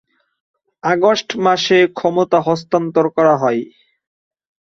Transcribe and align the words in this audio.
August 0.83 1.29
মাসে 1.45 1.79
ক্ষমতা 1.97 2.39
হস্তান্তর 2.47 3.05
করা 3.15 3.35
হয়। 3.37 3.61